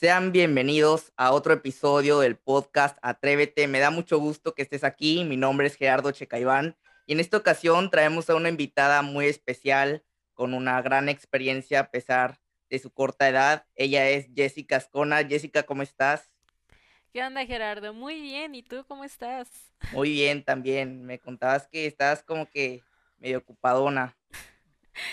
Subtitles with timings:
[0.00, 3.66] Sean bienvenidos a otro episodio del podcast Atrévete.
[3.66, 5.24] Me da mucho gusto que estés aquí.
[5.24, 10.04] Mi nombre es Gerardo Checaiván y en esta ocasión traemos a una invitada muy especial
[10.34, 12.38] con una gran experiencia a pesar
[12.70, 13.66] de su corta edad.
[13.74, 15.26] Ella es Jessica Ascona.
[15.26, 16.30] Jessica, ¿cómo estás?
[17.12, 17.92] ¿Qué onda, Gerardo?
[17.92, 18.54] Muy bien.
[18.54, 19.50] ¿Y tú cómo estás?
[19.90, 21.04] Muy bien también.
[21.06, 22.84] Me contabas que estás como que
[23.16, 24.16] medio ocupadona.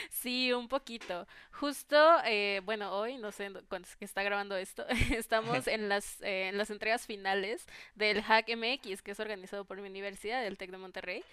[0.09, 1.27] Sí, un poquito.
[1.51, 1.95] Justo,
[2.25, 6.49] eh, bueno, hoy, no sé cuándo es que está grabando esto, estamos en las, eh,
[6.49, 10.71] en las entregas finales del Hack MX, que es organizado por mi universidad, del TEC
[10.71, 11.23] de Monterrey.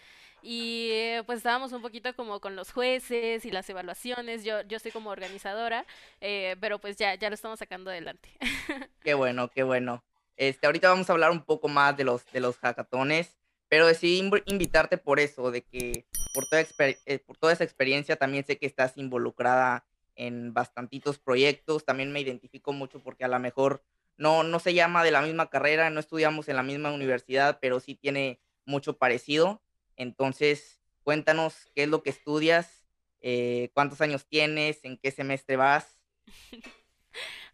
[0.42, 4.42] Y eh, pues estábamos un poquito como con los jueces y las evaluaciones.
[4.42, 5.86] Yo, yo estoy como organizadora,
[6.18, 8.28] pero pues ya, ya lo estamos sacando adelante.
[9.02, 10.02] Qué bueno, qué bueno.
[10.36, 13.41] Este, ahorita vamos a hablar un poco más de los, de los hackatones.
[13.72, 16.04] Pero decidí invitarte por eso, de que
[16.34, 16.62] por toda,
[17.06, 21.86] eh, por toda esa experiencia también sé que estás involucrada en bastantitos proyectos.
[21.86, 23.82] También me identifico mucho porque a lo mejor
[24.18, 27.80] no, no se llama de la misma carrera, no estudiamos en la misma universidad, pero
[27.80, 29.62] sí tiene mucho parecido.
[29.96, 32.84] Entonces, cuéntanos qué es lo que estudias,
[33.22, 35.98] eh, cuántos años tienes, en qué semestre vas.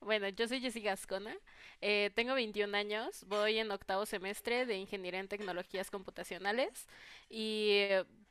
[0.00, 1.36] Bueno, yo soy Jessica Ascona,
[1.80, 6.86] eh, tengo 21 años, voy en octavo semestre de Ingeniería en Tecnologías Computacionales
[7.30, 7.80] y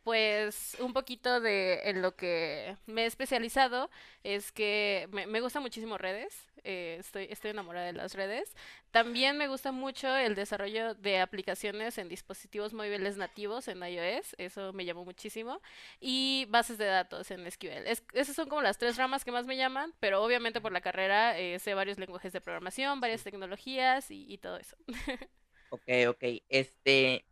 [0.08, 3.90] pues un poquito de en lo que me he especializado
[4.24, 8.56] es que me, me gusta muchísimo redes, eh, estoy, estoy enamorada de las redes.
[8.92, 14.72] También me gusta mucho el desarrollo de aplicaciones en dispositivos móviles nativos en iOS, eso
[14.72, 15.60] me llamó muchísimo,
[16.00, 17.86] y bases de datos en SQL.
[18.14, 21.38] esas son como las tres ramas que más me llaman, pero obviamente por la carrera
[21.38, 24.78] eh, sé varios lenguajes de programación, varias tecnologías y, y todo eso.
[25.72, 26.24] ok, ok.
[26.48, 27.26] Este,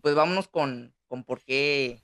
[0.00, 2.00] pues vámonos con, con por qué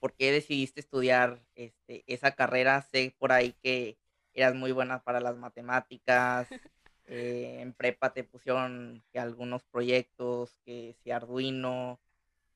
[0.00, 2.82] por qué decidiste estudiar este, esa carrera.
[2.82, 3.98] Sé por ahí que
[4.34, 6.48] eras muy buena para las matemáticas.
[7.08, 12.00] Eh, en prepa te pusieron que algunos proyectos, que si Arduino,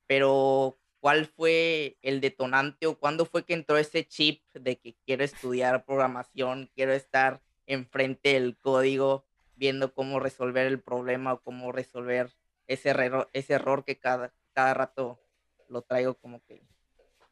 [0.09, 5.23] pero ¿cuál fue el detonante o cuándo fue que entró ese chip de que quiero
[5.23, 12.33] estudiar programación, quiero estar enfrente del código, viendo cómo resolver el problema o cómo resolver
[12.67, 15.21] ese error, ese error que cada, cada rato
[15.69, 16.61] lo traigo como que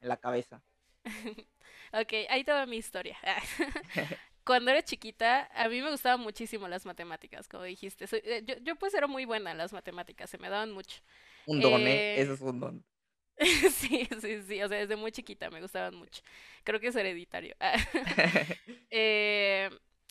[0.01, 0.63] en la cabeza.
[1.93, 3.17] ok, ahí toda mi historia.
[4.45, 8.07] Cuando era chiquita, a mí me gustaban muchísimo las matemáticas, como dijiste.
[8.13, 11.03] Eh, yo, yo pues era muy buena en las matemáticas, se me daban mucho.
[11.47, 12.21] Un don, ¿eh?
[12.21, 12.85] Eso es un don.
[13.39, 16.23] sí, sí, sí, o sea, desde muy chiquita me gustaban mucho.
[16.65, 17.57] Creo que es hereditario.
[18.91, 19.71] eh,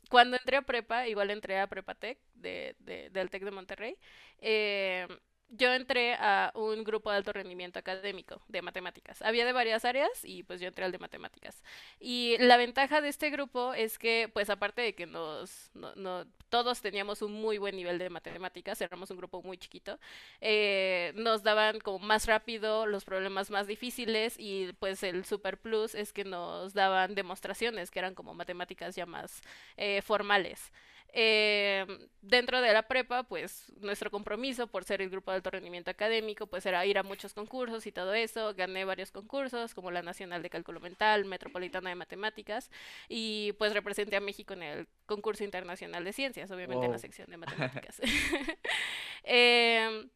[0.10, 3.98] cuando entré a prepa, igual entré a Prepatec de, de, del TEC de Monterrey.
[4.40, 5.08] Eh,
[5.50, 9.22] yo entré a un grupo de alto rendimiento académico de matemáticas.
[9.22, 11.64] Había de varias áreas y pues yo entré al de matemáticas.
[12.00, 16.82] Y la ventaja de este grupo es que pues aparte de que nos no, todos
[16.82, 20.00] teníamos un muy buen nivel de matemáticas, éramos un grupo muy chiquito,
[20.42, 25.96] eh, nos daban como más rápido los problemas más difíciles y pues el super plus
[25.96, 29.42] es que nos daban demostraciones que eran como matemáticas ya más
[29.78, 30.72] eh, formales.
[31.14, 31.86] Eh,
[32.22, 36.48] dentro de la prepa, pues nuestro compromiso por ser el grupo de alto rendimiento académico,
[36.48, 38.54] pues era ir a muchos concursos y todo eso.
[38.54, 42.70] Gané varios concursos, como la Nacional de Cálculo Mental, Metropolitana de Matemáticas,
[43.08, 47.30] y pues representé a México en el concurso internacional de ciencias, obviamente en la sección
[47.30, 48.02] de matemáticas.
[49.24, 50.08] eh,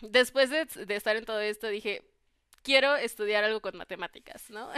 [0.00, 2.02] después de, de estar en todo esto, dije,
[2.64, 4.68] quiero estudiar algo con matemáticas, ¿no?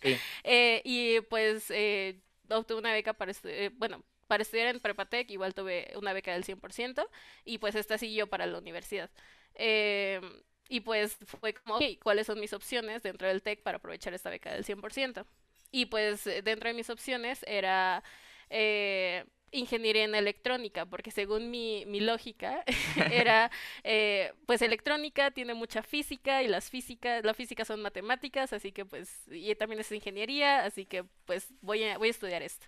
[0.00, 0.16] Sí.
[0.44, 4.02] eh, y pues eh, obtuve una beca para estudiar, eh, bueno,
[4.34, 7.08] para estudiar en Prepatec igual tuve una beca del 100%
[7.44, 9.08] y pues esta siguió para la universidad.
[9.54, 10.20] Eh,
[10.68, 14.52] y pues fue como, ¿cuáles son mis opciones dentro del TEC para aprovechar esta beca
[14.52, 15.24] del 100%?
[15.70, 18.02] Y pues dentro de mis opciones era
[18.50, 22.64] eh, ingeniería en electrónica, porque según mi, mi lógica
[23.12, 23.52] era,
[23.84, 28.84] eh, pues electrónica tiene mucha física y las físicas, la física son matemáticas, así que
[28.84, 32.66] pues, y también es ingeniería, así que pues voy a, voy a estudiar esto.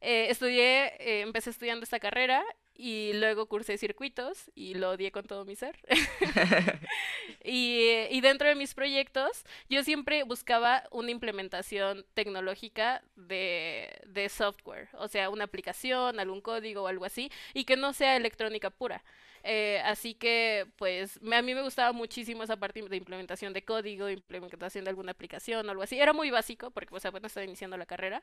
[0.00, 2.44] Eh, estudié, eh, empecé estudiando esta carrera
[2.78, 5.76] y luego cursé circuitos y lo odié con todo mi ser.
[7.44, 14.88] y, y, dentro de mis proyectos, yo siempre buscaba una implementación tecnológica de, de software,
[14.94, 19.02] o sea, una aplicación, algún código o algo así, y que no sea electrónica pura.
[19.44, 24.08] Eh, así que, pues, a mí me gustaba muchísimo esa parte de implementación de código,
[24.10, 25.98] implementación de alguna aplicación o algo así.
[25.98, 28.22] Era muy básico porque, pues, apenas estaba iniciando la carrera,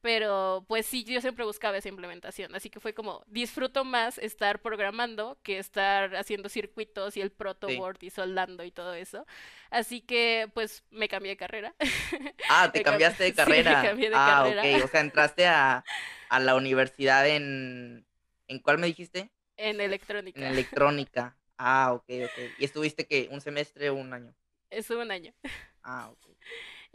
[0.00, 2.54] pero, pues, sí, yo siempre buscaba esa implementación.
[2.54, 7.98] Así que fue como, disfruto más estar programando que estar haciendo circuitos y el protoboard
[8.02, 9.26] y soldando y todo eso.
[9.70, 11.74] Así que, pues, me cambié de carrera.
[12.48, 13.70] Ah, te cambiaste de carrera.
[13.80, 14.78] Sí, me cambié de ah, carrera.
[14.78, 14.84] ok.
[14.84, 15.84] O sea, entraste a,
[16.28, 18.06] a la universidad en
[18.48, 19.30] ¿En cuál me dijiste?
[19.56, 20.40] En electrónica.
[20.40, 21.36] En electrónica.
[21.56, 22.58] Ah, ok, ok.
[22.58, 23.28] ¿Y estuviste qué?
[23.30, 24.34] ¿Un semestre o un año?
[24.70, 25.32] Estuve un año.
[25.82, 26.36] Ah, ok.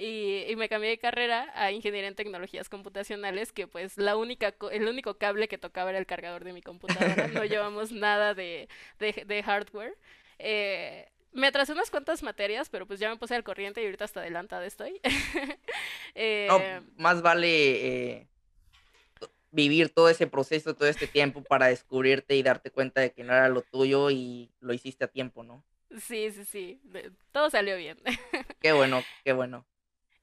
[0.01, 4.55] Y, y, me cambié de carrera a ingeniería en tecnologías computacionales, que pues la única,
[4.71, 7.27] el único cable que tocaba era el cargador de mi computadora.
[7.27, 9.97] No llevamos nada de, de, de hardware.
[10.37, 14.05] Eh, me atrasé unas cuantas materias, pero pues ya me puse al corriente y ahorita
[14.05, 15.01] hasta adelantada estoy.
[16.15, 16.61] eh, no,
[16.95, 18.27] más vale eh,
[19.51, 23.33] vivir todo ese proceso, todo este tiempo para descubrirte y darte cuenta de que no
[23.33, 25.63] era lo tuyo y lo hiciste a tiempo, ¿no?
[25.99, 26.81] Sí, sí, sí.
[27.31, 27.97] Todo salió bien.
[28.61, 29.65] qué bueno, qué bueno.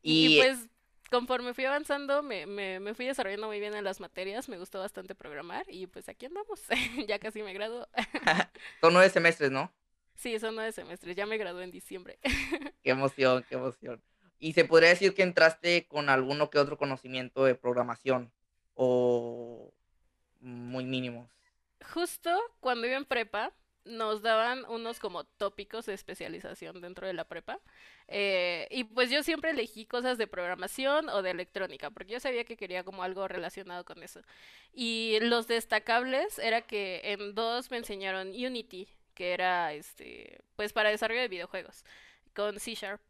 [0.08, 0.69] Y, pues
[1.11, 4.79] conforme fui avanzando, me, me, me, fui desarrollando muy bien en las materias, me gustó
[4.79, 6.62] bastante programar y pues aquí andamos,
[7.08, 7.88] ya casi me graduó.
[8.81, 9.73] Son nueve semestres, ¿no?
[10.14, 12.19] Sí, son nueve semestres, ya me gradué en diciembre.
[12.82, 14.03] qué emoción, qué emoción.
[14.38, 18.32] ¿Y se podría decir que entraste con alguno que otro conocimiento de programación
[18.75, 19.75] o
[20.41, 21.31] muy mínimos?
[21.93, 22.31] Justo
[22.61, 23.53] cuando iba en prepa,
[23.86, 27.60] nos daban unos como tópicos de especialización dentro de la prepa.
[28.08, 32.44] Eh, y pues yo siempre elegí cosas de programación o de electrónica, porque yo sabía
[32.44, 34.20] que quería como algo relacionado con eso.
[34.72, 40.90] Y los destacables era que en dos me enseñaron Unity, que era este, pues para
[40.90, 41.84] desarrollo de videojuegos,
[42.34, 43.00] con C Sharp.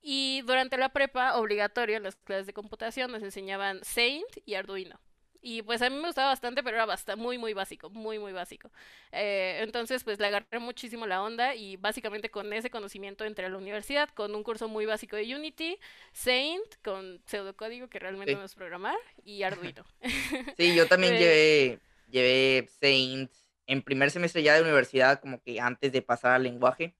[0.00, 5.00] Y durante la prepa, obligatorio en las clases de computación, nos enseñaban Saint y Arduino.
[5.48, 8.32] Y pues a mí me gustaba bastante, pero era bastante, muy, muy básico, muy, muy
[8.32, 8.68] básico.
[9.12, 13.48] Eh, entonces, pues le agarré muchísimo la onda y básicamente con ese conocimiento entré a
[13.48, 15.78] la universidad, con un curso muy básico de Unity,
[16.12, 19.84] Saint, con pseudocódigo que realmente no es programar, y Arduino.
[20.56, 23.30] Sí, yo también eh, llevé, llevé Saint
[23.68, 26.96] en primer semestre ya de universidad, como que antes de pasar al lenguaje.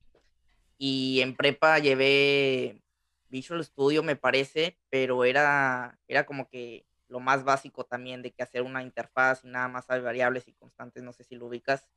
[0.78, 2.80] Y en prepa llevé
[3.28, 8.42] Visual Studio, me parece, pero era, era como que lo más básico también de que
[8.42, 11.88] hacer una interfaz y nada más hay variables y constantes, no sé si lo ubicas.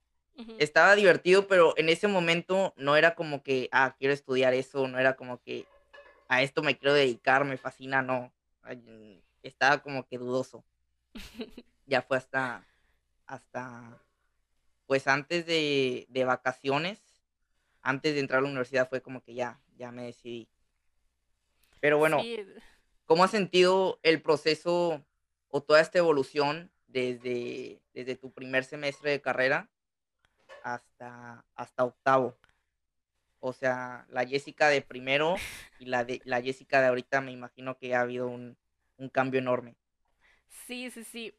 [0.57, 4.97] Estaba divertido, pero en ese momento no era como que, ah, quiero estudiar eso, no
[4.97, 5.65] era como que
[6.29, 8.31] a esto me quiero dedicar, me fascina, no.
[9.43, 10.63] Estaba como que dudoso.
[11.87, 12.65] ya fue hasta,
[13.25, 14.01] hasta,
[14.85, 17.01] pues antes de, de vacaciones,
[17.81, 20.47] antes de entrar a la universidad fue como que ya, ya me decidí.
[21.79, 22.21] Pero bueno,
[23.09, 25.03] ¿Cómo has sentido el proceso
[25.47, 29.67] o toda esta evolución desde, desde tu primer semestre de carrera
[30.61, 32.37] hasta, hasta octavo?
[33.39, 35.37] O sea, la Jessica de primero
[35.79, 38.55] y la, de, la Jessica de ahorita me imagino que ha habido un,
[38.97, 39.73] un cambio enorme.
[40.67, 41.33] Sí, sí, sí.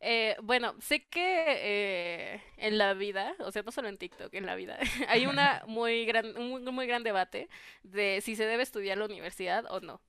[0.00, 4.44] Eh, bueno, sé que eh, en la vida, o sea, no solo en TikTok, en
[4.44, 4.78] la vida,
[5.08, 7.48] hay una muy gran, un muy gran debate
[7.84, 10.02] de si se debe estudiar la universidad o no.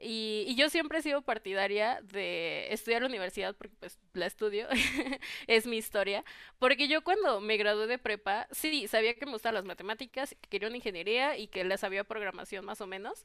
[0.00, 4.66] Y, yo siempre he sido partidaria de estudiar la universidad porque pues la estudio,
[5.46, 6.24] es mi historia,
[6.58, 10.48] porque yo cuando me gradué de prepa, sí, sabía que me gustaban las matemáticas, que
[10.48, 13.24] quería una ingeniería y que les sabía programación más o menos,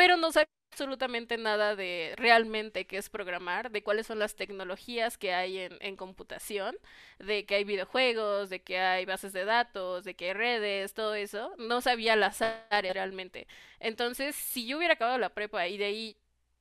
[0.00, 5.18] pero no sabía absolutamente nada de realmente qué es programar, de cuáles son las tecnologías
[5.18, 6.74] que hay en, computación,
[7.18, 11.14] de que hay videojuegos, de que hay bases de datos, de que hay redes, todo
[11.14, 11.52] eso.
[11.58, 13.46] No sabía las áreas realmente.
[13.78, 16.16] Entonces, si yo hubiera acabado la prepa y de ahí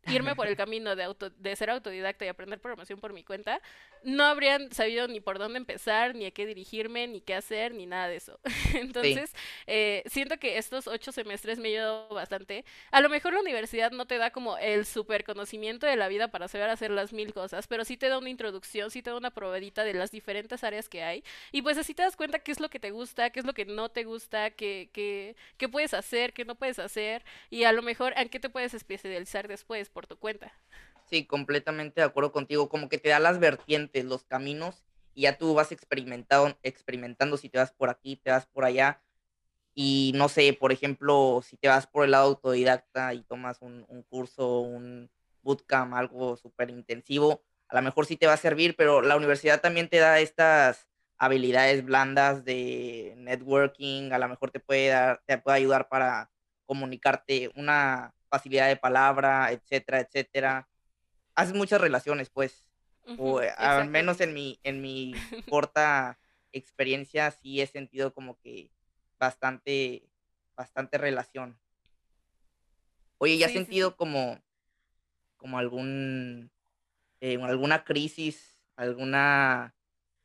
[0.07, 3.61] irme por el camino de, auto, de ser autodidacta y aprender programación por mi cuenta,
[4.03, 7.85] no habrían sabido ni por dónde empezar, ni a qué dirigirme, ni qué hacer, ni
[7.85, 8.39] nada de eso.
[8.75, 9.33] Entonces,
[9.67, 12.63] eh, siento que estos ocho semestres me ayudado bastante.
[12.91, 16.29] A lo mejor la universidad no te da como el super conocimiento de la vida
[16.29, 19.17] para saber hacer las mil cosas, pero sí te da una introducción, sí te da
[19.17, 21.23] una probadita de las diferentes áreas que hay.
[21.51, 23.53] Y pues así te das cuenta qué es lo que te gusta, qué es lo
[23.53, 27.71] que no te gusta, qué, qué, qué puedes hacer, qué no puedes hacer, y a
[27.73, 30.51] lo mejor en qué te puedes especializar después por tu cuenta.
[31.05, 32.69] Sí, completamente de acuerdo contigo.
[32.69, 37.49] Como que te da las vertientes, los caminos, y ya tú vas experimentando, experimentando si
[37.49, 39.01] te vas por aquí, te vas por allá.
[39.73, 43.85] Y no sé, por ejemplo, si te vas por el lado autodidacta y tomas un,
[43.87, 45.09] un curso, un
[45.41, 49.61] bootcamp, algo súper intensivo, a lo mejor sí te va a servir, pero la universidad
[49.61, 55.37] también te da estas habilidades blandas de networking, a lo mejor te puede dar, te
[55.37, 56.31] puede ayudar para
[56.65, 60.67] comunicarte una facilidad de palabra, etcétera, etcétera
[61.39, 62.65] haces muchas relaciones, pues.
[63.17, 65.13] o eh, al menos en mi, en mi
[65.49, 66.19] corta
[66.51, 68.71] experiencia sí he sentido como que
[69.17, 70.09] bastante,
[70.55, 71.57] bastante relación.
[73.17, 74.39] Oye, ¿ya has sentido como,
[75.37, 76.51] como algún,
[77.21, 79.75] eh, alguna crisis, alguna,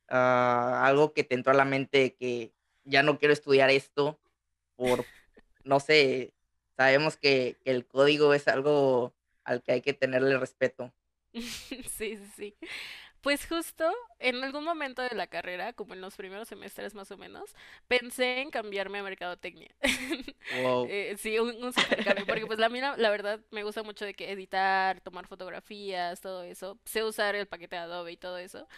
[0.08, 2.52] ah, algo que te entró a la mente que
[2.84, 4.20] ya no quiero estudiar esto
[4.76, 5.04] por,
[5.64, 6.33] no sé,
[6.76, 9.14] sabemos que, que el código es algo
[9.45, 10.93] al que hay que tenerle respeto.
[11.33, 12.57] sí, sí, sí.
[13.21, 17.19] Pues justo en algún momento de la carrera, como en los primeros semestres más o
[17.19, 17.54] menos,
[17.88, 19.75] pensé en cambiarme a mercadotecnia.
[20.50, 20.95] Wow.
[20.97, 24.04] Eh, sí, un, un super cambio, porque pues la mía, la verdad, me gusta mucho
[24.04, 26.78] de que editar, tomar fotografías, todo eso.
[26.85, 28.69] Sé usar el paquete de Adobe y todo eso.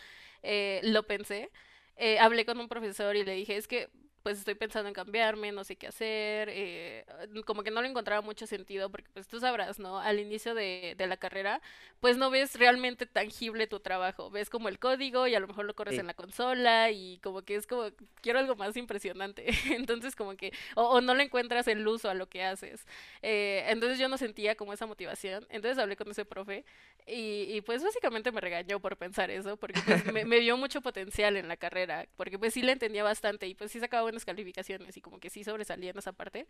[0.43, 1.50] Eh, lo pensé.
[1.97, 3.91] Eh, hablé con un profesor y le dije, es que
[4.26, 7.06] pues estoy pensando en cambiarme, no sé qué hacer, eh,
[7.47, 10.00] como que no le encontraba mucho sentido, porque pues tú sabrás, ¿no?
[10.00, 11.62] Al inicio de, de la carrera,
[12.00, 15.64] pues no ves realmente tangible tu trabajo, ves como el código y a lo mejor
[15.64, 17.85] lo corres en Sí, la consola y como que es como,
[18.21, 22.14] quiero algo más impresionante, entonces como que, o, o no le encuentras el uso a
[22.14, 22.87] lo que haces,
[23.23, 26.64] eh, entonces yo no sentía como esa motivación, entonces hablé con ese profe
[27.06, 30.80] y, y pues básicamente me regañó por pensar eso, porque pues me, me vio mucho
[30.80, 34.96] potencial en la carrera, porque pues sí le entendía bastante y pues sí sacaba calificaciones
[34.96, 36.46] y como que sí sobresalía en esa parte.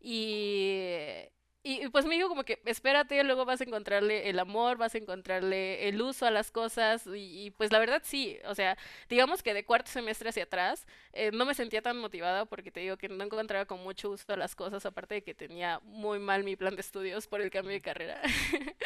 [0.00, 0.92] Y,
[1.62, 4.98] y pues me dijo como que espérate, luego vas a encontrarle el amor, vas a
[4.98, 9.42] encontrarle el uso a las cosas y, y, pues la verdad sí, o sea, digamos
[9.42, 12.96] que de cuarto semestre hacia atrás eh, no me sentía tan motivada porque te digo
[12.96, 16.44] que no encontraba con mucho uso a las cosas, aparte de que tenía muy mal
[16.44, 18.20] mi plan de estudios por el cambio de carrera.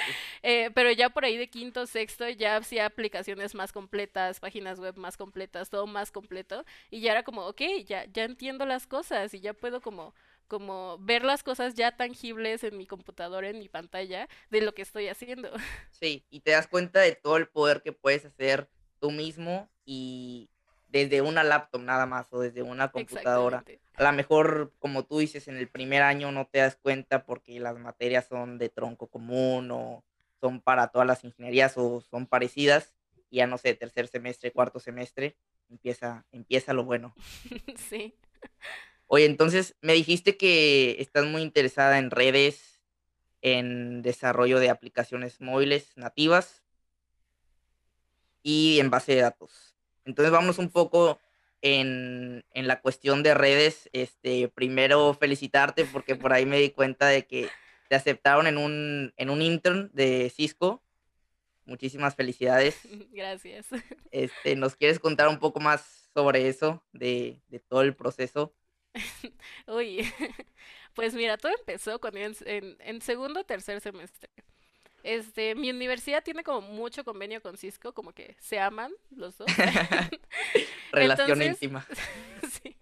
[0.44, 4.96] Eh, pero ya por ahí de quinto, sexto, ya hacía aplicaciones más completas, páginas web
[4.96, 6.64] más completas, todo más completo.
[6.90, 10.14] Y ya era como, ok, ya, ya entiendo las cosas y ya puedo como,
[10.52, 14.82] como ver las cosas ya tangibles en mi computadora, en mi pantalla, de lo que
[14.82, 15.50] estoy haciendo.
[15.90, 18.68] sí, y te das cuenta de todo el poder que puedes hacer
[19.00, 20.50] tú mismo y
[20.88, 23.64] desde una laptop nada más o desde una computadora.
[23.94, 27.58] A lo mejor, como tú dices, en el primer año no te das cuenta porque
[27.58, 30.04] las materias son de tronco común o
[30.38, 32.92] son para todas las ingenierías o son parecidas.
[33.30, 35.34] Y ya no sé, tercer semestre, cuarto semestre,
[35.70, 37.14] empieza, empieza lo bueno.
[37.88, 38.14] Sí.
[39.14, 42.80] Oye, entonces me dijiste que estás muy interesada en redes,
[43.42, 46.62] en desarrollo de aplicaciones móviles nativas
[48.42, 49.76] y en base de datos.
[50.06, 51.20] Entonces vamos un poco
[51.60, 53.90] en, en la cuestión de redes.
[53.92, 57.50] Este, primero felicitarte porque por ahí me di cuenta de que
[57.90, 60.82] te aceptaron en un, en un intern de Cisco.
[61.66, 62.80] Muchísimas felicidades.
[63.12, 63.66] Gracias.
[64.10, 68.54] Este, ¿nos quieres contar un poco más sobre eso, de, de todo el proceso?
[69.66, 70.02] Uy,
[70.94, 74.28] pues mira, todo empezó cuando en, en, en segundo o tercer semestre.
[75.02, 79.52] Este, mi universidad tiene como mucho convenio con Cisco, como que se aman los dos.
[80.92, 81.86] Relación Entonces, íntima.
[82.62, 82.76] sí,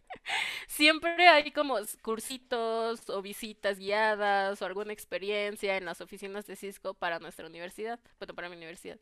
[0.69, 6.95] siempre hay como cursitos o visitas guiadas o alguna experiencia en las oficinas de Cisco
[6.95, 8.99] para nuestra universidad, bueno, para mi universidad.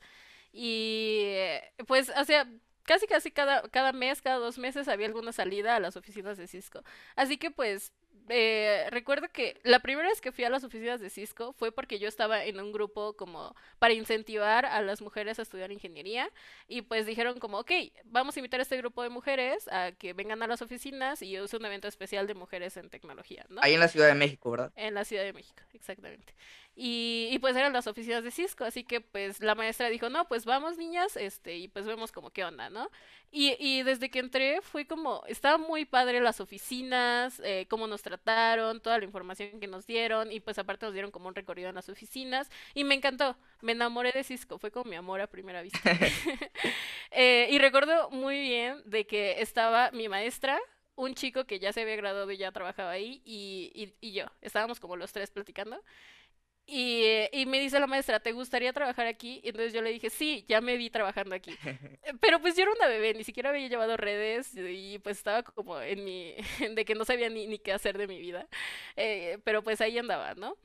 [0.52, 2.48] Y eh, pues, o sea,
[2.88, 6.48] casi casi cada, cada mes, cada dos meses había alguna salida a las oficinas de
[6.48, 6.82] Cisco.
[7.16, 7.92] Así que pues
[8.30, 11.98] eh, recuerdo que la primera vez que fui a las oficinas de Cisco fue porque
[11.98, 16.30] yo estaba en un grupo como para incentivar a las mujeres a estudiar ingeniería
[16.66, 17.72] y pues dijeron como, ok,
[18.04, 21.36] vamos a invitar a este grupo de mujeres a que vengan a las oficinas y
[21.36, 23.60] es un evento especial de mujeres en tecnología, ¿no?
[23.62, 24.72] Ahí en la Ciudad de México, ¿verdad?
[24.76, 26.34] En la Ciudad de México, exactamente.
[26.80, 30.28] Y, y pues eran las oficinas de Cisco, así que pues la maestra dijo, no,
[30.28, 32.88] pues vamos niñas, este, y pues vemos como qué onda, ¿no?
[33.32, 38.02] Y, y desde que entré fui como, estaba muy padre las oficinas, eh, cómo nos
[38.02, 41.68] trataron, toda la información que nos dieron, y pues aparte nos dieron como un recorrido
[41.68, 45.26] en las oficinas, y me encantó, me enamoré de Cisco, fue como mi amor a
[45.26, 45.80] primera vista.
[47.10, 50.60] Eh, y recuerdo muy bien de que estaba mi maestra,
[50.94, 54.26] un chico que ya se había graduado y ya trabajaba ahí, y, y, y yo,
[54.42, 55.82] estábamos como los tres platicando.
[56.70, 59.40] Y, eh, y me dice la maestra, ¿te gustaría trabajar aquí?
[59.42, 61.58] Y entonces yo le dije, sí, ya me vi trabajando aquí.
[62.04, 65.42] Eh, Pero pues yo era una bebé, ni siquiera había llevado redes y pues estaba
[65.42, 66.34] como en mi,
[66.74, 68.48] de que no sabía ni, ni qué hacer de mi vida.
[68.96, 70.56] Eh, pero pues ahí andaba, ¿no?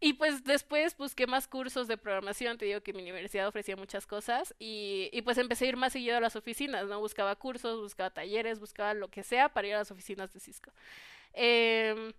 [0.00, 4.06] Y pues después busqué más cursos de programación, te digo que mi universidad ofrecía muchas
[4.06, 7.00] cosas y, y pues empecé a ir más seguido a las oficinas, ¿no?
[7.00, 10.72] Buscaba cursos, buscaba talleres, buscaba lo que sea para ir a las oficinas de Cisco.
[11.32, 12.12] Em,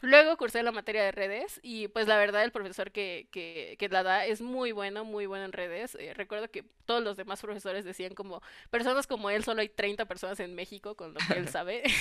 [0.00, 3.88] Luego cursé la materia de redes y pues la verdad el profesor que, que, que
[3.88, 5.96] la da es muy bueno, muy bueno en redes.
[5.96, 8.40] Eh, recuerdo que todos los demás profesores decían como,
[8.70, 11.82] personas como él, solo hay 30 personas en México con lo que él sabe.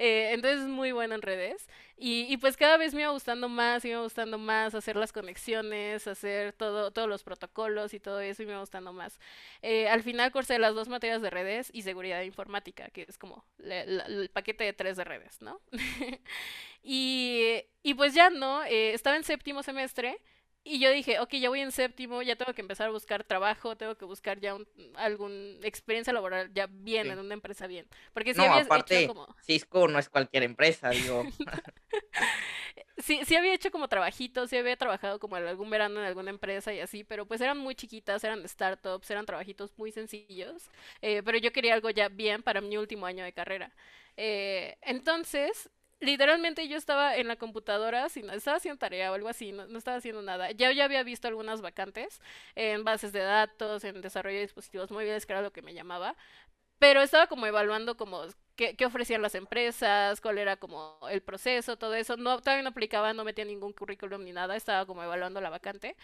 [0.00, 1.66] Eh, entonces es muy bueno en redes.
[2.00, 5.12] Y, y pues cada vez me iba gustando más, me iba gustando más hacer las
[5.12, 9.18] conexiones, hacer todo, todos los protocolos y todo eso y me iba gustando más.
[9.62, 13.44] Eh, al final cursé las dos materias de redes y seguridad informática, que es como
[13.58, 15.60] la- el paquete de tres de redes, ¿no?
[16.82, 18.64] Y, y pues ya, ¿no?
[18.64, 20.18] Eh, estaba en séptimo semestre
[20.70, 23.76] Y yo dije, ok, ya voy en séptimo, ya tengo que empezar a buscar trabajo,
[23.76, 27.10] tengo que buscar ya un, algún experiencia laboral ya bien, Sí.
[27.10, 27.86] en una empresa bien.
[28.12, 31.24] Porque si No, había hecho aparte, como, Cisco no es cualquier empresa, digo.
[32.98, 36.30] sí, sí había hecho como trabajitos, sí había trabajado como en algún verano en alguna
[36.30, 40.70] empresa y así, pero pues eran muy chiquitas, eran startups, eran trabajitos muy sencillos,
[41.02, 43.74] eh, pero yo quería algo ya bien para mi último año de carrera.
[44.16, 49.52] Eh, entonces, literalmente yo estaba en la computadora, sin, estaba haciendo tarea o algo así,
[49.52, 50.50] no, estaba haciendo nada.
[50.52, 52.20] Ya, ya había visto algunas vacantes
[52.54, 56.16] en bases de datos, en desarrollo de dispositivos móviles, que era lo que me llamaba,
[56.78, 58.22] pero estaba como evaluando como
[58.56, 62.16] qué, qué ofrecían las empresas, cuál era como el proceso, todo eso.
[62.16, 65.96] No, todavía no aplicaba, no metía ningún currículum ni nada, estaba como evaluando la vacante.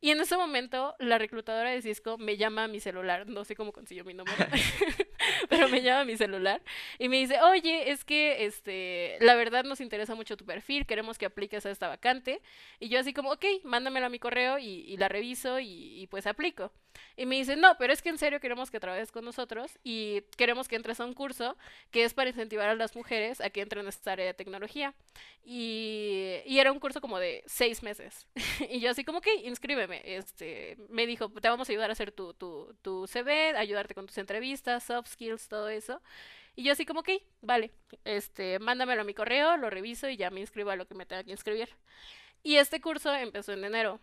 [0.00, 3.56] Y en ese momento, la reclutadora de Cisco me llama a mi celular, no sé
[3.56, 4.36] cómo consiguió mi número,
[5.48, 6.62] pero me llama a mi celular
[6.98, 11.18] y me dice, oye, es que este, la verdad nos interesa mucho tu perfil, queremos
[11.18, 12.42] que apliques a esta vacante.
[12.78, 16.06] Y yo así como, ok, mándamela a mi correo y, y la reviso y, y
[16.08, 16.72] pues aplico.
[17.16, 20.22] Y me dice, no, pero es que en serio queremos que trabajes con nosotros y
[20.36, 21.56] queremos que entres a un curso
[21.90, 24.94] que es para incentivar a las mujeres a que entren en esta área de tecnología.
[25.44, 28.26] Y, y era un curso como de seis meses.
[28.68, 29.85] Y yo así como, ok, inscríbeme.
[29.92, 34.06] Este, me dijo, te vamos a ayudar a hacer tu, tu, tu CV, ayudarte con
[34.06, 36.02] tus entrevistas, soft skills, todo eso.
[36.56, 37.10] Y yo así como, ok,
[37.42, 37.72] vale,
[38.04, 41.06] este, mándamelo a mi correo, lo reviso y ya me inscribo a lo que me
[41.06, 41.70] tenga que inscribir.
[42.42, 44.00] Y este curso empezó en enero.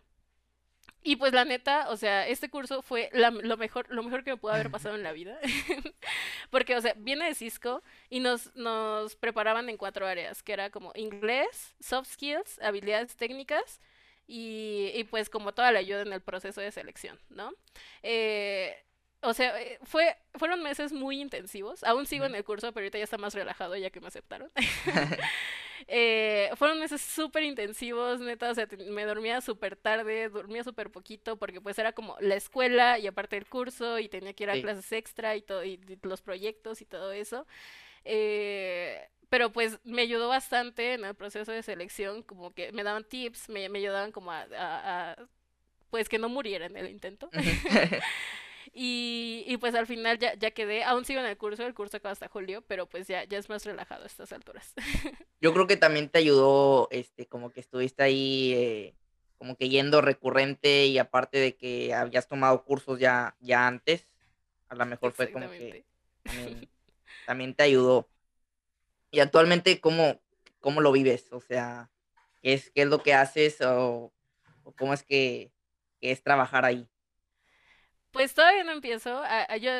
[1.05, 4.31] Y pues la neta, o sea, este curso fue la- lo mejor, lo mejor que
[4.31, 5.37] me pudo haber pasado en la vida.
[6.49, 10.69] Porque, o sea, viene de Cisco y nos, nos preparaban en cuatro áreas, que era
[10.69, 13.81] como inglés, soft skills, habilidades técnicas
[14.27, 17.53] y, y pues como toda la ayuda en el proceso de selección, ¿no?
[18.03, 18.75] Eh,
[19.21, 21.83] o sea, eh, fue, fueron meses muy intensivos.
[21.83, 24.51] Aún sigo en el curso, pero ahorita ya está más relajado ya que me aceptaron.
[25.87, 31.37] Eh, fueron meses súper intensivos, neta, o sea, me dormía súper tarde, dormía súper poquito,
[31.37, 34.55] porque pues era como la escuela y aparte el curso y tenía que ir a
[34.55, 34.61] Sí.
[34.61, 37.45] clases extra y todo, y, y los proyectos y todo eso.
[38.05, 43.03] Eh, pero pues me ayudó bastante en el proceso de selección, como que me daban
[43.03, 45.15] tips, me, me ayudaban como a, a- a,
[45.89, 47.31] pues que no muriera en el intento.
[48.75, 51.97] Y, y pues al final ya, ya quedé, aún sigo en el curso, el curso
[51.97, 54.73] acaba hasta julio, pero pues ya, ya es más relajado a estas alturas.
[55.41, 58.95] Yo creo que también te ayudó, este, como que estuviste ahí, eh,
[59.37, 64.07] como que yendo recurrente y aparte de que habías tomado cursos ya, ya antes,
[64.69, 65.85] a lo mejor fue como que
[67.25, 68.07] también te ayudó.
[69.13, 70.21] Y actualmente, ¿cómo,
[70.59, 71.29] cómo lo vives?
[71.33, 71.91] O sea,
[72.43, 74.13] ¿qué es, qué es lo que haces o,
[74.77, 75.53] cómo es que,
[76.01, 76.89] es trabajar ahí?
[78.11, 79.17] Pues todavía no empiezo.
[79.23, 79.71] a- a- yo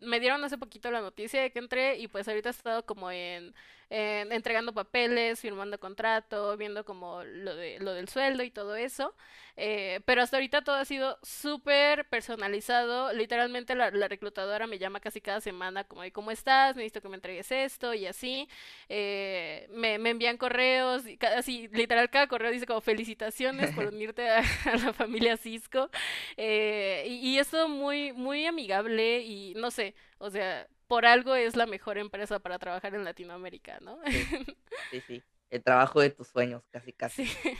[0.00, 3.10] me dieron hace poquito la noticia de que entré y pues ahorita he estado como
[3.12, 3.54] en,
[3.90, 9.14] en entregando papeles, firmando contrato, viendo como lo de lo del sueldo y todo eso.
[9.56, 13.12] Eh, pero hasta ahorita todo ha sido súper personalizado.
[13.12, 17.08] Literalmente la, la reclutadora me llama casi cada semana como de cómo estás, necesito que
[17.08, 18.48] me entregues esto y así.
[18.88, 24.28] Eh, me, me envían correos, y así, literal cada correo dice como felicitaciones por unirte
[24.28, 25.90] a, a la familia Cisco.
[26.36, 31.36] Eh, y, y es todo muy, muy amigable y no sé, o sea, por algo
[31.36, 34.00] es la mejor empresa para trabajar en Latinoamérica, ¿no?
[34.06, 34.26] Sí,
[34.90, 35.22] sí, sí.
[35.48, 37.26] El trabajo de tus sueños, casi, casi.
[37.26, 37.52] Sí.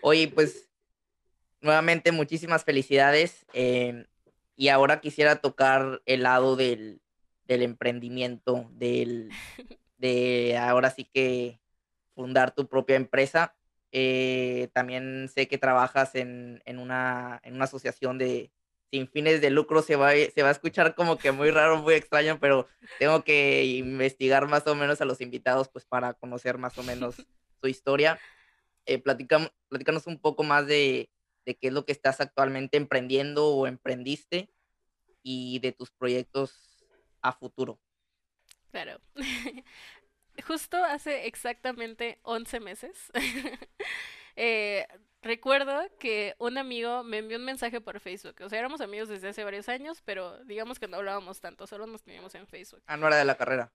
[0.00, 0.70] Oye, pues
[1.60, 3.44] nuevamente muchísimas felicidades.
[3.52, 4.06] em,
[4.56, 7.02] y ahora quisiera tocar el lado del,
[7.44, 9.28] del emprendimiento, del,
[9.98, 11.60] de ahora sí que
[12.14, 13.54] fundar tu propia empresa.
[13.92, 18.50] Eh, también sé que trabajas en, en una, en una asociación de
[18.90, 19.82] sin fines de lucro.
[19.82, 23.64] Se va, se va a escuchar como que muy raro, muy extraño, pero tengo que
[23.64, 27.14] investigar más o menos a los invitados pues para conocer más o menos
[27.60, 28.18] su historia.
[28.86, 31.10] Eh, platicam- platícanos un poco más de,
[31.44, 34.50] de qué es lo que estás actualmente emprendiendo o emprendiste
[35.22, 36.86] y de tus proyectos
[37.20, 37.78] a futuro.
[38.70, 39.00] Claro.
[40.46, 43.12] Justo hace exactamente 11 meses,
[44.36, 44.86] eh,
[45.22, 48.36] recuerdo que un amigo me envió un mensaje por Facebook.
[48.40, 51.86] O sea, éramos amigos desde hace varios años, pero digamos que no hablábamos tanto, solo
[51.86, 52.82] nos teníamos en Facebook.
[52.86, 53.70] Ah, no era de la carrera.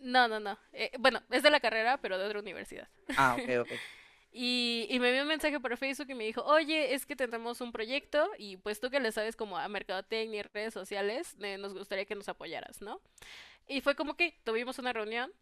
[0.00, 0.58] No, no, no.
[0.72, 2.88] eh, bueno, es de la carrera, pero de otra universidad.
[3.16, 3.68] Ah, ok, ok.
[4.30, 7.62] Y, y me envió un mensaje por Facebook y me dijo, oye, es que tenemos
[7.62, 11.56] un proyecto y pues tú que le sabes como a mercadotecnia y redes sociales, eh,
[11.56, 13.00] nos gustaría que nos apoyaras, ¿no?
[13.66, 15.32] Y fue como que tuvimos una reunión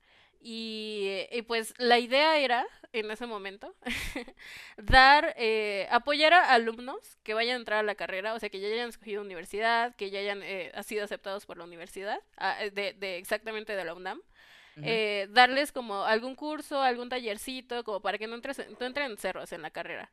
[0.41, 3.75] y, y pues la idea era, en ese momento,
[4.77, 8.61] dar, eh, apoyar a alumnos que vayan a entrar a la carrera, o sea, que
[8.61, 12.93] ya hayan escogido universidad, que ya hayan eh, sido aceptados por la universidad, ah, de,
[12.95, 14.21] de exactamente de la UNAM
[14.77, 18.87] Ujú, eh, darles como algún curso, algún tallercito, como para que no, entres, en- no
[18.87, 20.13] entren en cerros en la carrera.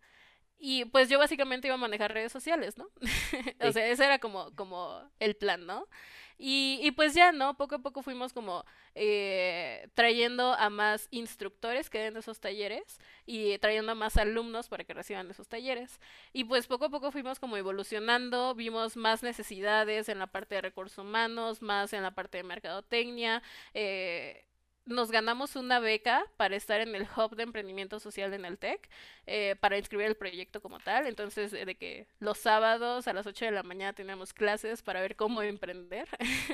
[0.60, 2.90] Y pues yo básicamente iba a manejar redes sociales, ¿no?
[3.62, 5.88] o sea, ese era como, como el plan, ¿no?
[6.38, 7.56] Y, y pues ya, ¿no?
[7.58, 8.65] Poco a poco fuimos como
[8.96, 14.84] eh, trayendo a más instructores que den esos talleres y trayendo a más alumnos para
[14.84, 16.00] que reciban esos talleres.
[16.34, 20.62] Y pues poco a poco fuimos como evolucionando, vimos más necesidades en la parte de
[20.62, 23.41] recursos humanos, más en la parte de mercadotecnia.
[23.74, 24.46] eh,
[24.86, 28.89] nos ganamos una beca para estar en el hub de emprendimiento social en el TEC,
[29.28, 31.08] eh, para inscribir el proyecto como tal.
[31.08, 35.02] Entonces, eh, de que los sábados a las 8 de la mañana teníamos clases para
[35.02, 36.08] ver cómo emprender.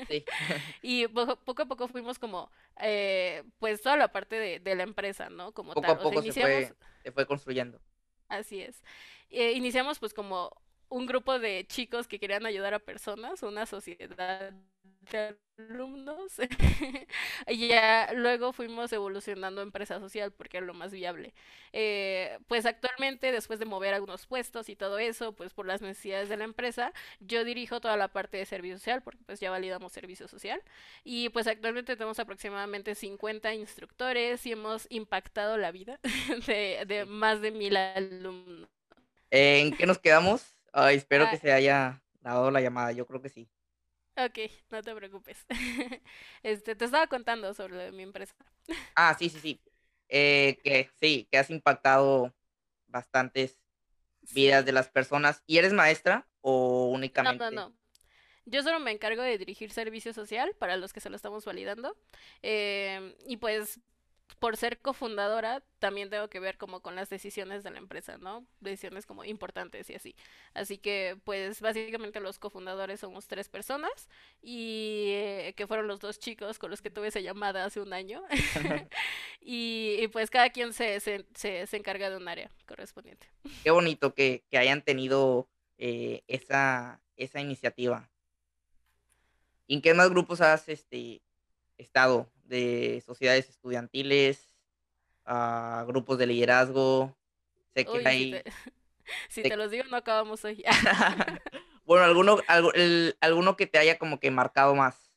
[0.08, 0.26] sí.
[0.82, 4.84] y poco, poco a poco fuimos como, eh, pues toda la parte de, de la
[4.84, 5.52] empresa, ¿no?
[5.54, 5.98] Como Poco tal.
[5.98, 7.82] a O sea, poco se iniciamos, fue, se fue construyendo.
[8.28, 8.84] así es.
[9.30, 10.52] Eh, iniciamos pues como
[10.90, 14.54] un grupo de chicos que querían ayudar a personas, una sociedad
[15.02, 16.34] de alumnos.
[17.48, 21.34] Y ya luego fuimos evolucionando a empresa social porque era lo más viable.
[21.74, 26.30] Eh, pues actualmente, después de mover algunos puestos y todo eso, pues por las necesidades
[26.30, 29.92] de la empresa, yo dirijo toda la parte de servicio social porque pues ya validamos
[29.94, 30.62] servicio social.
[31.04, 36.00] Y pues actualmente tenemos aproximadamente 50 instructores y hemos impactado la vida
[36.48, 38.70] de, de más de mil alumnos.
[39.32, 40.56] ¿En qué nos quedamos?
[40.74, 42.92] Ay, espero que Ah, se haya dado la llamada.
[42.92, 43.50] Yo creo que sí.
[44.26, 44.40] Ok,
[44.72, 45.46] no te preocupes.
[46.44, 48.36] Este, te estaba contando sobre lo de mi empresa.
[48.96, 49.62] Ah, sí, sí, sí.
[50.10, 52.34] Eh, que sí, que has impactado
[52.88, 53.60] bastantes
[54.32, 54.66] vidas Sí.
[54.66, 55.44] de las personas.
[55.48, 57.56] ¿Y eres maestra o No, no, únicamente?
[57.56, 57.74] no.
[58.46, 61.98] Yo solo me encargo de dirigir servicio social para los que se lo estamos validando.
[62.42, 63.80] Em, y pues
[64.36, 68.46] por ser cofundadora, también tengo que ver como con las decisiones de la empresa, ¿no?
[68.60, 70.16] Decisiones como importantes y así.
[70.54, 74.10] Así que, pues básicamente los cofundadores somos tres personas
[74.42, 77.94] y eh, que fueron los dos chicos con los que tuve esa llamada hace un
[77.94, 78.24] año.
[79.42, 83.28] Y, y, pues cada quien se, se, se, se encarga de un área correspondiente.
[83.64, 88.10] Qué bonito que, que hayan tenido eh, esa, esa iniciativa.
[89.66, 91.22] ¿Y en qué más grupos has este,
[91.78, 92.30] estado?
[92.50, 94.56] De sociedades estudiantiles,
[95.26, 97.18] a grupos de liderazgo.
[97.76, 98.48] Sé que Uy, si te, hay,
[99.30, 100.64] si te los digo, no acabamos hoy.
[101.86, 105.12] bueno, alguno, algo- el- alguno que te haya como que marcado más.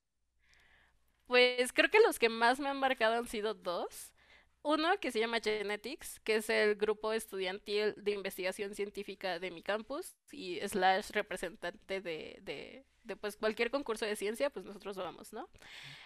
[1.27, 4.12] Pues creo que los que más me han marcado han sido dos.
[4.63, 9.63] Uno que se llama Genetics, que es el grupo estudiantil de investigación científica de mi
[9.63, 15.33] campus y slash representante de, de, de pues cualquier concurso de ciencia, pues nosotros vamos,
[15.33, 15.49] ¿no?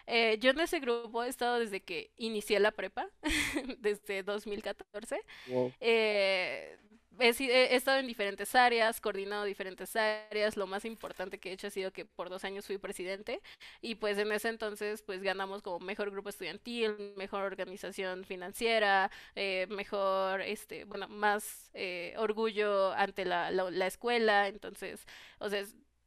[0.06, 3.10] Eh, yo en ese grupo he estado desde que inicié la prepa,
[3.78, 5.20] desde 2014.
[5.48, 5.72] Wow.
[5.80, 6.78] Eh,
[7.18, 10.56] he, estado en diferentes áreas, coordinado diferentes áreas.
[10.56, 13.40] Lo más importante que he hecho ha sido que por dos años fui presidente
[13.80, 19.66] y pues en ese entonces pues ganamos como mejor grupo estudiantil, mejor organización financiera, eh,
[19.70, 24.48] mejor, este, bueno, más eh, orgullo ante la, la, la escuela.
[24.48, 25.06] Entonces,
[25.38, 25.64] o sea,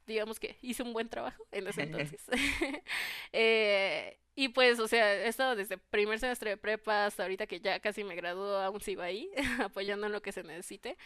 [0.09, 2.21] digamos que hice un buen trabajo en ese entonces.
[3.31, 7.59] Eh, y pues, o sea, he estado desde primer semestre de prepa hasta ahorita que
[7.59, 9.29] ya casi me gradúo, aún sigo ahí,
[9.63, 10.97] apoyando en lo que se necesite.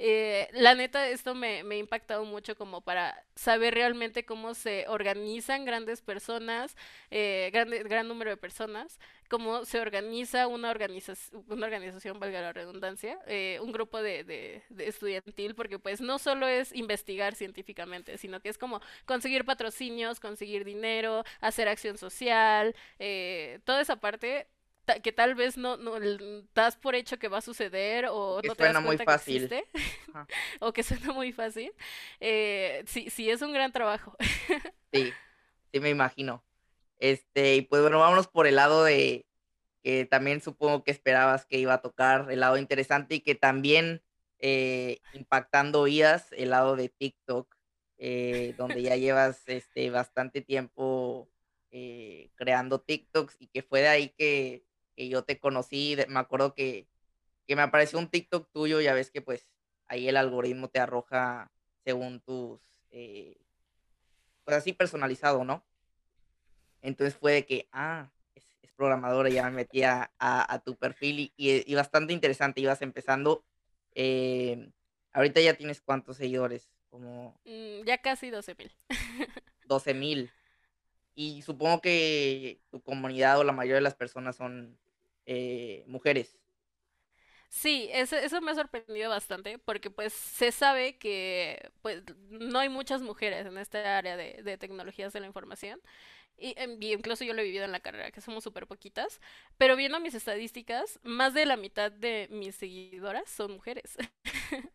[0.00, 4.86] Eh, la neta, esto me, me ha impactado mucho como para saber realmente cómo se
[4.88, 6.76] organizan grandes personas,
[7.10, 11.14] eh, grande- gran número de personas, cómo se organiza una, organiza
[11.48, 16.46] una organización, valga la redundancia, eh, un grupo de, de estudiantil, porque pues no solo
[16.46, 23.60] es investigar científicamente, sino que es como conseguir patrocinios, conseguir dinero, hacer acción social, eh,
[23.64, 24.48] toda esa parte
[24.84, 25.92] ta- que tal vez no, no
[26.54, 29.06] das por hecho que va a suceder O que no te das suena muy cuenta
[29.06, 29.16] que fácil.
[29.16, 29.64] existe
[30.12, 30.28] Ajá.
[30.60, 31.72] o que suena muy fácil,
[32.20, 34.16] eh, sí, sí es un gran trabajo.
[34.92, 35.20] Sí,
[35.72, 36.44] sí me imagino.
[36.98, 39.26] Este, y pues bueno, vámonos por el lado de
[39.82, 44.02] que también supongo que esperabas que iba a tocar, el lado interesante y que también
[44.40, 47.54] eh, impactando vidas, el lado de TikTok,
[47.98, 51.30] eh, donde ya llevas este, bastante tiempo
[51.70, 54.64] eh, creando TikToks y que fue de ahí que,
[54.96, 55.96] que yo te conocí.
[56.08, 56.88] me acuerdo que,
[57.46, 59.48] que me apareció un TikTok tuyo, ya ves que pues
[59.86, 61.50] ahí el algoritmo te arroja
[61.84, 63.36] según tus, eh,
[64.44, 65.64] pues así personalizado, ¿no?
[66.82, 70.76] Entonces fue de que, ah, es, es programadora, ya me metí a, a- a tu
[70.76, 73.44] perfil y, y- y bastante interesante, ibas empezando.
[73.94, 74.70] eh,
[75.12, 78.70] ahorita ya tienes cuántos seguidores, como Mm, ya casi doce mil.
[79.64, 80.30] doce mil.
[81.18, 84.78] Y supongo que tu comunidad o la mayoría de las personas son
[85.26, 86.38] eh, mujeres.
[87.48, 92.68] Sí, eso, eso me ha sorprendido bastante porque pues se sabe que pues no hay
[92.68, 95.80] muchas mujeres en esta área de, de tecnologías de la información
[96.38, 99.20] y, em, y incluso yo lo he vivido en la carrera, que somos súper poquitas,
[99.58, 103.98] pero viendo mis estadísticas, más de la mitad de mis seguidoras son mujeres.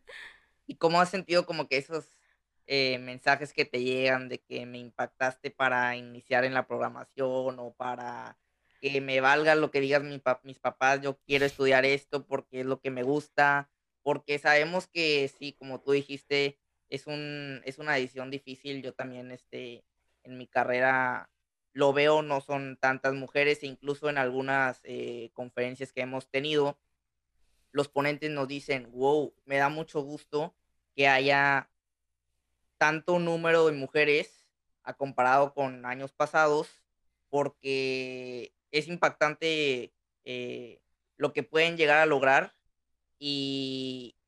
[0.66, 2.10] ¿Y cómo has sentido como que esos
[2.66, 7.72] eh, mensajes que te llegan de que me impactaste para iniciar en la programación o
[7.74, 8.38] para
[8.80, 12.60] que me valga lo que digan mi pa- mis papás, yo quiero estudiar esto porque
[12.60, 13.70] es lo que me gusta,
[14.02, 18.82] porque sabemos que sí, como tú dijiste, es un, es una decisión difícil.
[18.82, 19.84] Yo también, este,
[20.22, 21.30] en mi carrera
[21.72, 26.78] lo veo, no son tantas mujeres, e incluso en algunas eh, conferencias que hemos tenido,
[27.72, 30.54] los ponentes nos dicen, wow, me da mucho gusto
[30.94, 31.70] que haya
[32.84, 34.46] tanto número de mujeres
[34.82, 36.68] a comparado con años pasados,
[37.30, 39.94] porque es impactante
[40.26, 40.82] eh,
[41.16, 42.52] lo que pueden llegar a lograr
[43.18, 44.18] y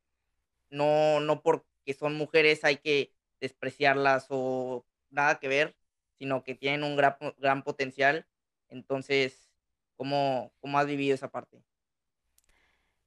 [0.71, 5.77] no, no porque son mujeres hay que despreciarlas o nada que ver,
[6.15, 8.27] sino que tienen un gran, gran potencial.
[8.71, 9.51] Entonces,
[9.97, 11.63] ¿cómo, cómo has vivido esa parte?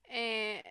[0.04, 0.64] Eh,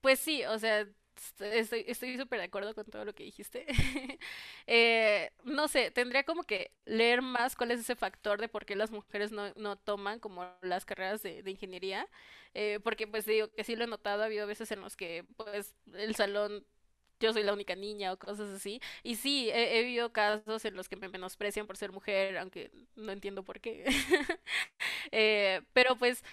[0.00, 3.66] pues sí, o sea, est- estoy estoy súper de acuerdo con todo lo que dijiste.
[4.66, 8.76] Eh, no sé, tendría como que leer más cuál es ese factor de por qué
[8.76, 12.08] las mujeres no, no toman como las carreras de, de ingeniería.
[12.54, 15.24] Eh, porque pues digo que sí lo he notado, ha habido veces en los que
[15.36, 16.64] pues el salón
[17.20, 18.80] yo soy la única niña o cosas así.
[19.02, 22.70] Y sí, he, he vivido casos en los que me menosprecian por ser mujer, aunque
[22.96, 23.84] no entiendo por qué.
[25.12, 26.24] Eh, pero pues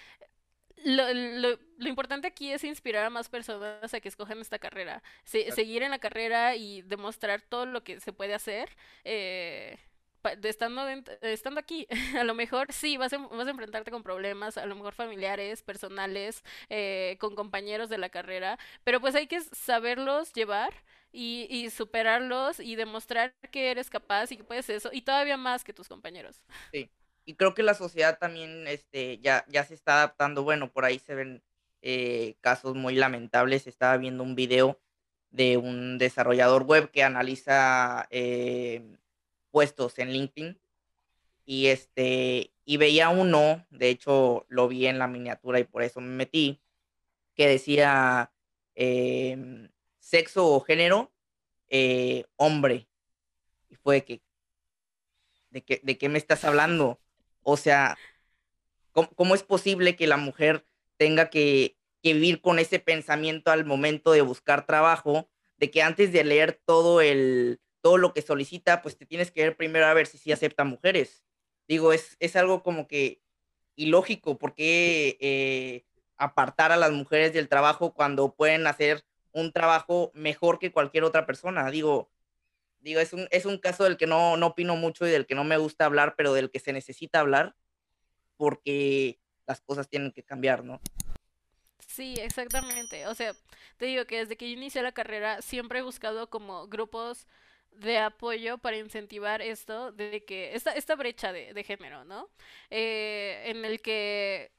[0.84, 5.02] lo, lo- lo importante aquí es inspirar a más personas a que escojan esta carrera,
[5.24, 8.68] Se- seguir en la carrera y demostrar todo lo que se puede hacer.
[9.04, 9.78] eh,
[10.22, 10.86] pa- de estando,
[11.22, 11.86] estando aquí,
[12.20, 14.94] a lo mejor sí, vas a, en- vas a enfrentarte con problemas, a lo mejor
[14.94, 20.72] familiares, personales, eh, con compañeros de la carrera, pero pues hay que saberlos llevar
[21.12, 25.64] y, y superarlos y demostrar que eres capaz y que puedes eso, y todavía más
[25.64, 26.40] que tus compañeros.
[26.72, 26.90] Sí.
[27.24, 30.42] Y creo que la sociedad también este, ya, ya se está adaptando.
[30.42, 31.42] Bueno, por ahí se ven
[31.82, 33.66] eh, casos muy lamentables.
[33.66, 34.80] Estaba viendo un video
[35.30, 38.98] de un desarrollador web que analiza eh,
[39.50, 40.60] puestos en LinkedIn
[41.44, 46.00] y este y veía uno, de hecho lo vi en la miniatura y por eso
[46.00, 46.60] me metí,
[47.34, 48.32] que decía
[48.74, 51.12] em, sexo o género
[51.68, 52.88] eh, hombre.
[53.68, 54.22] Y fue que,
[55.50, 57.00] ¿de qué, de qué me estás hablando?
[57.42, 57.98] O sea,
[58.92, 64.22] ¿cómo, es posible que la mujer tenga que, vivir con ese pensamiento al momento de
[64.22, 69.06] buscar trabajo, de que antes de leer todo el, todo lo que solicita, pues te
[69.06, 71.24] tienes que ver primero a ver si sí acepta mujeres.
[71.68, 73.22] Digo, es, es algo como que
[73.76, 75.84] ilógico, ¿por qué eh,
[76.16, 81.26] apartar a las mujeres del trabajo cuando pueden hacer un trabajo mejor que cualquier otra
[81.26, 81.70] persona?
[81.70, 82.10] Digo,
[82.82, 85.34] digo, es un, es un caso del que no, no opino mucho y del que
[85.34, 87.54] no me gusta hablar, pero del que se necesita hablar
[88.36, 90.80] porque las cosas tienen que cambiar, ¿no?
[91.86, 93.06] Sí, exactamente.
[93.06, 93.34] O sea,
[93.76, 97.26] te digo que desde que yo inicié la carrera siempre he buscado como grupos
[97.70, 102.30] de apoyo para incentivar esto de que esta, esta brecha de, de género, ¿no?
[102.70, 104.52] Eh, en el que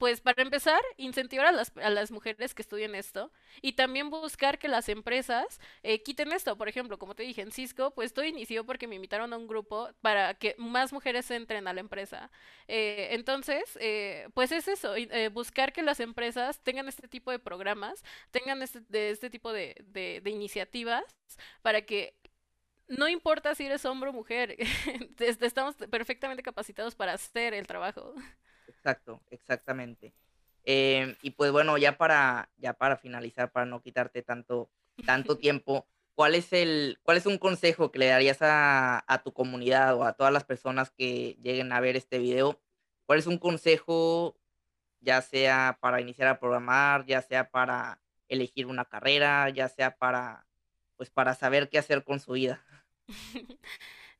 [0.00, 3.32] pues para empezar, incentivar a las, a las mujeres que estudien esto
[3.62, 6.58] y también buscar que las empresas eh, quiten esto.
[6.58, 9.46] Por ejemplo, como te dije, en Cisco, pues todo inició porque me invitaron a un
[9.46, 12.32] grupo para que más mujeres entren a la empresa.
[12.68, 14.94] Eh, entonces, eh, pues es eso,
[15.32, 19.76] buscar que las empresas tengan este tipo de programas, tengan este, de este tipo de,
[19.86, 21.04] de, iniciativas
[21.62, 22.14] para que
[22.88, 24.56] no importa si eres hombre o mujer,
[25.20, 28.14] est- estamos perfectamente capacitados para hacer el trabajo.
[28.80, 30.14] Exacto, exactamente.
[30.64, 34.70] Em, y pues bueno, ya para, ya para finalizar, para no quitarte tanto,
[35.04, 39.32] tanto tiempo, ¿cuál es el, cuál es un consejo que le darías a, a tu
[39.32, 42.58] comunidad o a todas las personas que lleguen a ver este video?
[43.04, 44.38] ¿Cuál es un consejo,
[45.00, 50.46] ya sea para iniciar a programar, ya sea para elegir una carrera, ya sea para,
[50.96, 52.64] pues para saber qué hacer con su vida?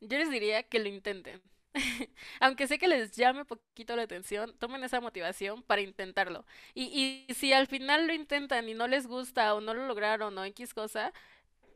[0.01, 1.41] Yo les diría que lo intenten.
[2.41, 6.45] Aunque sé que les llame poquito la atención, tomen esa motivación para intentarlo.
[6.75, 10.37] Y, y si al final lo intentan y no les gusta o no lo lograron
[10.37, 11.13] o X cosa,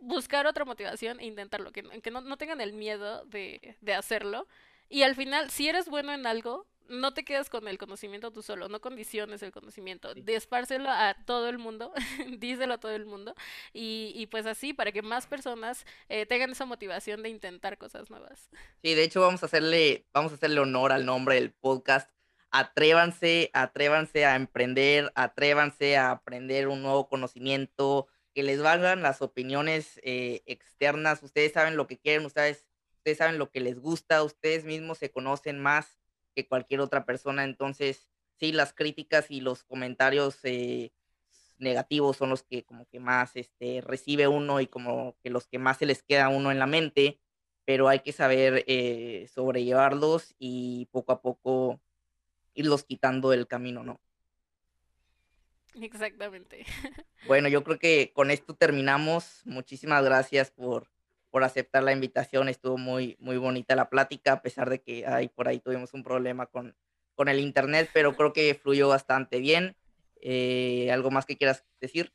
[0.01, 1.73] buscar otra motivación e intentarlo.
[1.73, 4.49] Que, que no, no tengan el miedo de, de hacerlo.
[4.89, 8.43] Y al final, si eres bueno en algo, no te quedes con el conocimiento tú
[8.43, 10.23] solo, no condiciones el conocimiento, Sí.
[10.23, 11.93] despárselo a todo el mundo,
[12.39, 13.35] díselo a todo el mundo,
[13.73, 18.11] y, y pues así, para que más personas eh, tengan esa motivación de intentar cosas
[18.11, 18.51] nuevas.
[18.83, 22.11] Sí, de hecho vamos a hacerle, vamos a hacerle honor al nombre del podcast.
[22.51, 30.01] Atrévanse, atrévanse a emprender, atrévanse a aprender un nuevo conocimiento, que les valgan las opiniones
[30.03, 31.23] eh, externas.
[31.23, 32.65] Ustedes saben lo que quieren, ustedes
[32.99, 35.99] ustedes saben lo que les gusta, ustedes mismos se conocen más
[36.35, 40.93] que cualquier otra persona, entonces, sí, las críticas y los comentarios, eh,
[41.59, 45.59] negativos son los que como que más, este, recibe uno y como que los que
[45.59, 47.21] más se les queda a uno en la mente,
[47.65, 51.81] pero hay que saber, eh, sobrellevarlos y poco a poco
[52.55, 54.01] irlos quitando del camino, ¿no?
[55.81, 56.65] Exactamente.
[57.27, 59.41] Bueno, yo creo que con esto terminamos.
[59.47, 60.91] Muchísimas gracias por
[61.35, 62.49] por aceptar la invitación.
[62.49, 66.05] Estuvo muy muy bonita la plática, a pesar de que ahí por ahí tuvimos un
[66.05, 66.77] problema con
[67.17, 69.75] con el Internet, pero creo que fluyó bastante bien.
[70.21, 72.13] Eh, ¿algo más que quieras decir?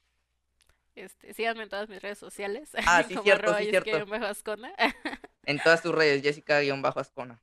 [0.95, 3.91] Este, síganme en todas mis redes sociales, Ah, sí, como cierto, sí, cierto.
[5.43, 7.41] En todas tus redes, Jessica-Ascona.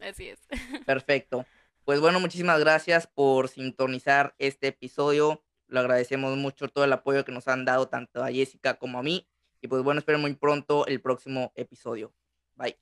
[0.00, 0.40] Así es.
[0.84, 1.46] Perfecto.
[1.84, 5.44] Pues bueno, muchísimas gracias por sintonizar este episodio.
[5.68, 9.04] Lo agradecemos mucho todo el apoyo que nos han dado tanto a Jessica como a
[9.04, 9.28] mí.
[9.62, 12.12] Y pues bueno, espero muy pronto el próximo episodio.
[12.56, 12.76] Bye.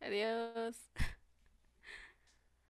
[0.00, 0.90] Adiós.